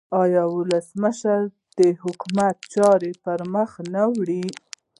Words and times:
آیا 0.23 0.43
ولسمشر 0.57 1.41
د 1.79 1.79
حکومت 2.03 2.55
چارې 2.73 3.11
پرمخ 3.23 3.71
نه 3.93 4.03
وړي؟ 4.13 4.45